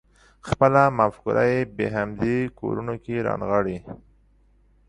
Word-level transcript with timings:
خپله 0.47 0.81
مفکوره 0.99 1.43
یې 1.51 1.59
په 1.75 1.85
همدې 1.95 2.37
کورونو 2.59 2.93
کې 3.03 3.15
رانغاړله. 3.27 3.79